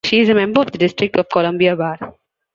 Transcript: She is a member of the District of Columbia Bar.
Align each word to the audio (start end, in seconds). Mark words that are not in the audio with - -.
She 0.03 0.19
is 0.19 0.29
a 0.29 0.33
member 0.33 0.61
of 0.61 0.71
the 0.71 0.79
District 0.79 1.15
of 1.17 1.29
Columbia 1.29 1.75
Bar. 1.75 1.99